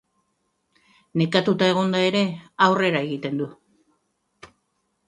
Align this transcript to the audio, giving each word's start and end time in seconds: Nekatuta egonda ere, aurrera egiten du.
Nekatuta 1.21 1.67
egonda 1.75 2.01
ere, 2.09 2.25
aurrera 2.69 3.07
egiten 3.11 3.39
du. 3.45 3.53